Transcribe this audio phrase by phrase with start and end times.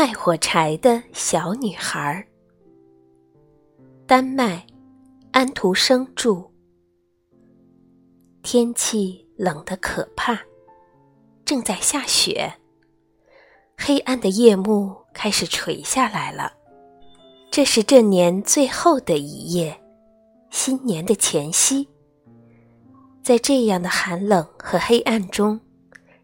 [0.00, 2.24] 卖火柴的小女孩。
[4.06, 4.64] 丹麦，
[5.32, 6.40] 安徒生著。
[8.44, 10.38] 天气冷得可怕，
[11.44, 12.48] 正在下雪。
[13.76, 16.52] 黑暗的夜幕开始垂下来了。
[17.50, 19.82] 这是这年最后的一夜，
[20.52, 21.88] 新年的前夕。
[23.20, 25.60] 在这样的寒冷和黑暗中，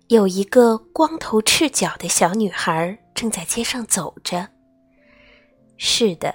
[0.07, 4.49] 有一个光头赤脚的小女孩正在街上走着。
[5.77, 6.35] 是的。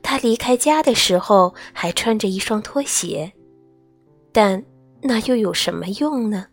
[0.00, 3.32] 他离开家的时候还穿着一双拖鞋，
[4.32, 4.64] 但
[5.02, 6.46] 那又有什么用呢？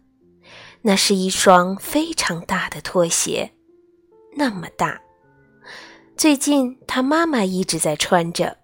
[0.82, 3.52] 那是一双非常大的拖鞋，
[4.36, 5.00] 那么大。
[6.18, 8.58] 最近他妈妈一直在穿着。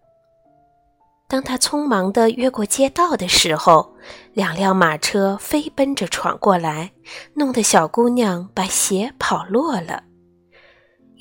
[1.27, 3.95] 当他匆忙地越过街道的时候，
[4.33, 6.91] 两辆马车飞奔着闯过来，
[7.35, 10.03] 弄得小姑娘把鞋跑落了。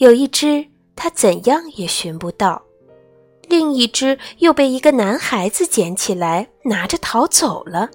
[0.05, 2.63] 有一只，她怎样也寻不到。
[3.49, 7.89] 另一只又被一个男孩子捡起来，拿着逃走了。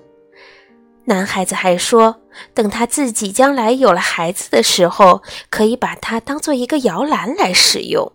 [1.06, 2.22] 男孩子还说，
[2.56, 5.22] 等他自己将来有了孩子的时候，
[5.52, 8.12] 可以把它当做一个摇篮来使用。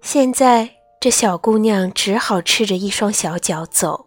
[0.00, 0.70] 现在，
[1.02, 4.06] 这小姑娘只好赤着一双小脚走，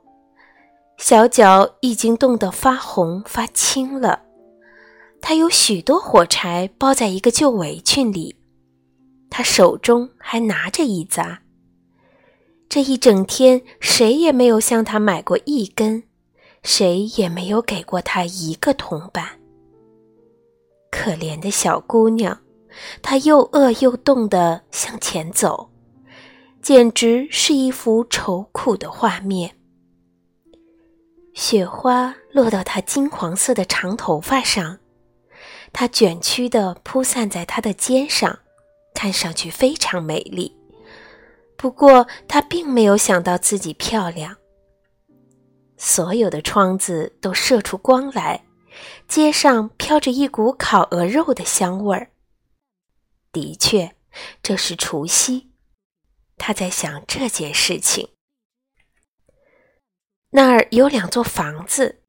[0.97, 4.22] 小脚已经冻得发红发青了。
[5.23, 8.35] 她有许多火柴包在一个旧围裙里。
[9.29, 11.41] 他手中还拿着一扎。
[12.67, 16.03] 这一整天，谁也没有向他买过一根，
[16.61, 19.39] 谁也没有给过他一个铜板。
[20.91, 22.41] 可怜的小姑娘，
[23.01, 25.69] 她又饿又冻地向前走，
[26.61, 29.55] 简直是一幅愁苦的画面。
[31.33, 34.77] 雪花落到她金黄色的长头发上，
[35.73, 38.39] 它卷曲地铺散在她的肩上。
[38.95, 40.55] 看上去非常美丽，
[41.57, 44.37] 不过她并没有想到自己漂亮。
[45.75, 48.45] 所有的窗子都射出光来，
[49.07, 52.11] 街上飘着一股烤鹅肉的香味儿。
[53.31, 53.95] 的确，
[54.43, 55.51] 这是除夕。
[56.37, 58.09] 他在想这件事情。
[60.29, 62.02] 那儿有两座房子，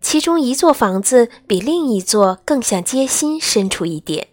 [0.00, 4.28] 其中一座房子比另一座更向街心深处一点。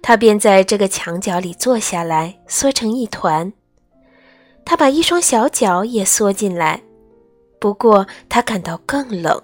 [0.00, 3.52] 他便在这个墙角里坐下来，缩成一团。
[4.64, 6.82] 他把一双小脚也缩进来，
[7.58, 9.42] 不过他感到更冷。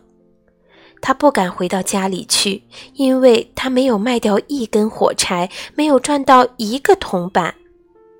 [1.01, 7.55] 他不敢回到家里去，因为他没有卖掉一根火柴，没有赚到一个铜板。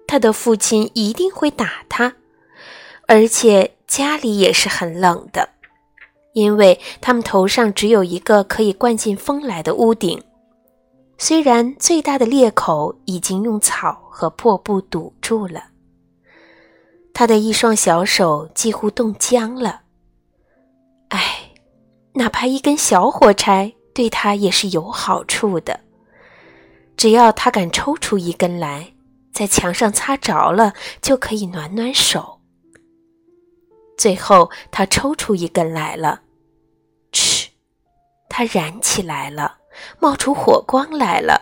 [0.07, 2.15] 他的父亲一定会打他，
[3.09, 5.49] 而且家里也是很冷的，
[6.39, 10.23] 因为他们头上只有一个可以灌进风来的屋顶。
[11.19, 15.65] 虽然最大的裂口已经用草和破布堵住了，
[17.13, 19.81] 他的一双小手几乎冻僵了。
[21.09, 21.51] 唉，
[22.13, 25.81] 哪怕一根小火柴对他也是有好处的，
[26.97, 28.93] 只要他敢抽出一根来，
[29.33, 30.73] 在墙上擦着了，
[31.03, 32.39] 就可以暖暖手。
[33.97, 36.21] 最后，他抽出一根来了，
[38.29, 39.57] 它燃起来了。
[40.01, 41.41] 冒出火光来了。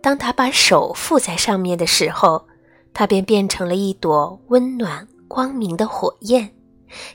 [0.00, 2.46] 当他把手附在上面的时候，
[2.94, 6.50] 它便变成了一朵温暖光明的火焰，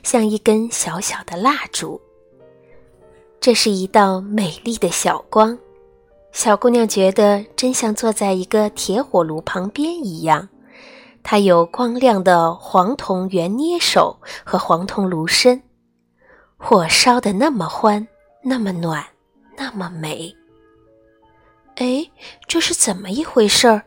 [0.04, 2.00] 像一根小小的蜡烛。
[3.40, 5.58] 这是一道美丽的小光，
[6.30, 10.48] 小姑娘觉得真像坐在一个铁火炉旁边一样。
[11.22, 15.62] 它有光亮的黄铜圆捏手和黄铜炉身，
[16.56, 18.06] 火烧得那么欢，
[18.42, 19.04] 那么暖。
[19.56, 20.34] 那么美。
[21.76, 22.10] 哎，
[22.48, 23.82] 这是怎么一回事儿？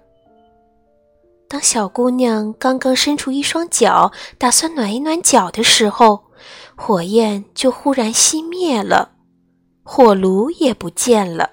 [1.47, 6.25] 当小姑娘刚刚伸出一双脚，打算暖一暖脚的时候，
[6.75, 9.13] 火焰就忽然熄灭了，
[9.81, 11.49] 火炉也不见了。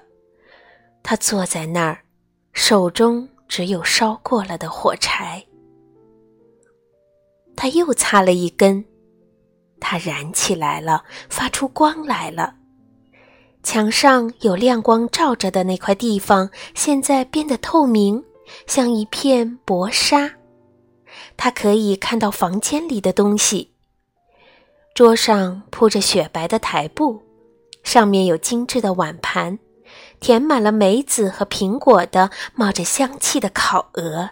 [1.01, 2.03] 她坐在那儿，
[2.53, 5.43] 手中只有烧过了的火柴。
[7.55, 8.85] 她又擦了一根，
[9.79, 12.57] 它燃起来了，发出光来了。
[13.63, 18.23] 墙上有亮光照着的那块地方，现在变得透明，
[18.65, 20.33] 像一片薄纱。
[21.37, 23.71] 他可以看到房间里的东西。
[24.93, 27.21] 桌上铺着雪白的台布，
[27.83, 29.59] 上面有精致的碗盘，
[30.19, 34.31] 填满了梅子和苹果的冒着香气的烤鹅。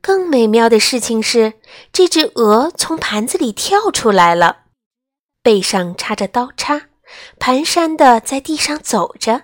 [0.00, 1.54] 更美妙的事情是，
[1.92, 4.62] 这只鹅从盘子里跳出来了，
[5.42, 6.88] 背上插着刀叉。
[7.38, 9.42] 蹒跚地在地上走着，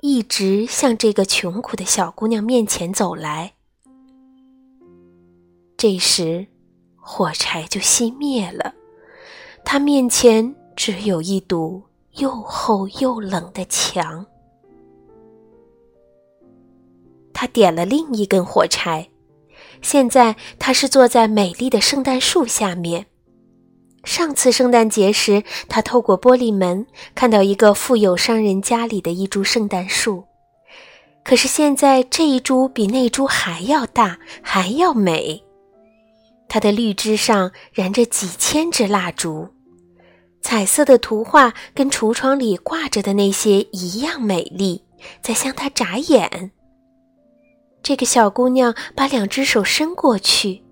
[0.00, 3.54] 一直向这个穷苦的小姑娘面前走来。
[5.76, 6.46] 这时，
[6.96, 8.74] 火柴就熄灭了，
[9.64, 11.82] 她面前只有一堵
[12.14, 14.26] 又厚又冷的墙。
[17.32, 19.10] 他点了另一根火柴，
[19.80, 23.06] 现在他是坐在美丽的圣诞树下面。
[24.04, 30.24] 上次圣诞节时，他透过玻璃门看到一个富有商人家里的一株圣诞树，
[31.24, 35.44] 可是现在这一株比那株还要大，还要美。
[36.48, 39.48] 它的绿枝上燃着几千支蜡烛，
[40.40, 44.82] 彩色的图画跟橱窗里挂着的那些一样美丽，
[45.20, 46.52] 在向他眨眼。
[47.82, 50.62] 这个小姑娘把两只手伸过去，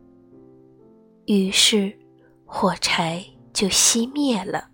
[1.26, 1.95] 于是。
[2.58, 3.22] 火柴
[3.52, 4.68] 就熄灭了。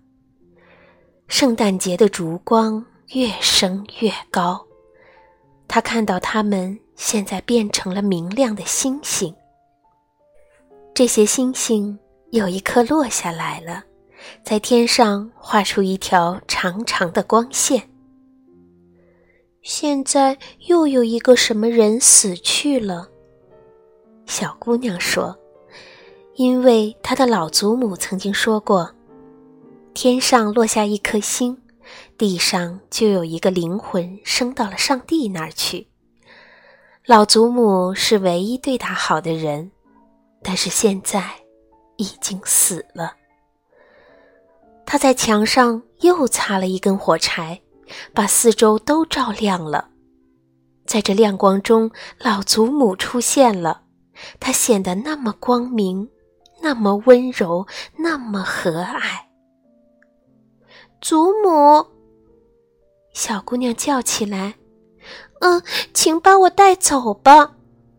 [1.27, 4.65] 圣诞节的烛光越升越高，
[5.67, 9.35] 他看到它们现在变成了明亮的星星。
[10.93, 11.99] 这些星星
[12.31, 13.83] 有一颗落下来了，
[14.45, 17.89] 在天上画出一条长长的光线。
[19.61, 20.37] 现在
[20.67, 23.09] 又有一个什么人死去了？
[24.25, 25.37] 小姑娘说。
[26.35, 28.91] 因为他的老祖母曾经说过
[29.93, 31.61] ：“天上落下一颗星，
[32.17, 35.87] 地上就有一个灵魂升到了上帝那儿去。”
[37.05, 39.71] 老祖母是唯一对他好的人，
[40.41, 41.29] 但是现在
[41.97, 43.15] 已经死了。
[44.85, 47.61] 他在墙上又擦了一根火柴，
[48.13, 49.89] 把四周都照亮了。
[50.85, 53.83] 在这亮光中，老祖母出现了，
[54.39, 56.09] 她显得那么光明。
[56.63, 57.67] 那么温柔，
[57.97, 59.01] 那么和蔼。
[61.01, 61.85] 祖母，
[63.13, 64.55] 小姑娘叫起来
[65.41, 65.61] ：“嗯，
[65.93, 67.51] 请把我带走吧！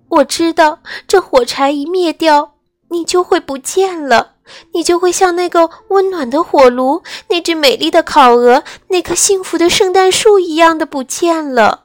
[0.09, 2.55] 我知道这火柴一灭掉，
[2.89, 4.37] 你就会不见了，
[4.73, 11.83] 你就会像那个温暖的火炉、那只美丽的烤鹅、那棵幸福的圣诞树一样的不见了。”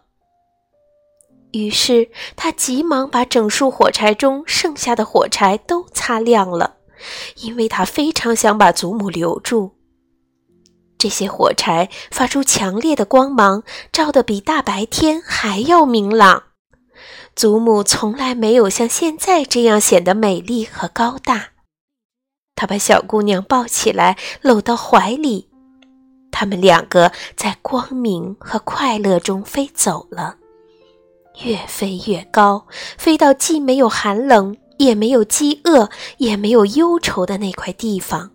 [1.51, 6.75] 于是他急忙把整束火柴中剩下的火柴都擦亮了，
[7.37, 9.71] 因为他非常想把祖母留住。
[10.97, 16.43] 这些火柴发出强烈的光芒，照得比大白天还要明朗。
[17.35, 21.51] 祖母从来没有像现在这样显得美丽和高大。
[22.53, 25.49] 他把小姑娘抱起来，搂到怀里，
[26.29, 30.35] 他们两个在光明和快乐中飞走了。
[31.43, 38.31] 越飞越高，飞到既没有寒冷，也没有饥饿，也没有忧愁的那块地方。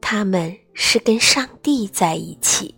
[0.00, 2.74] 他们是跟上帝在一起。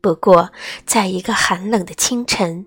[0.00, 0.50] 不过，
[0.86, 2.66] 在一个寒冷的清晨，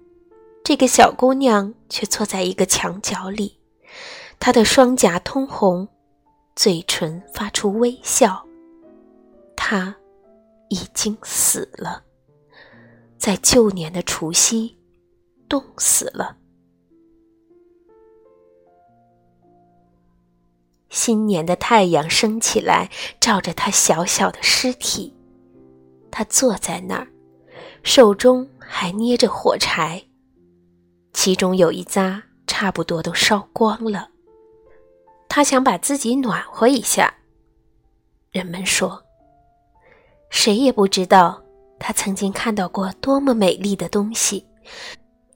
[0.64, 3.58] 这个小姑娘却坐在一个墙角里，
[4.40, 5.88] 她的双颊通红，
[6.56, 8.46] 嘴唇发出微笑。
[9.56, 9.96] 她
[10.70, 12.04] 已经死了。
[13.24, 14.78] 在旧年的除夕，
[15.48, 16.36] 冻死了。
[20.90, 22.90] 新年的太阳升起来，
[23.22, 25.16] 照着他小小的尸体。
[26.12, 27.08] 他坐在那儿，
[27.82, 30.04] 手中还捏着火柴，
[31.14, 34.10] 其中有一扎差不多都烧光了。
[35.30, 37.14] 他想把自己暖和一下。
[38.32, 39.02] 人们说，
[40.30, 41.43] 谁也不知道。
[41.86, 44.46] 他曾经看到过多么美丽的东西，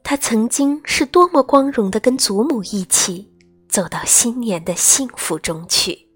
[0.02, 3.30] 他曾经是多么光荣的跟祖母一起
[3.68, 6.07] 走到新年的幸福中去。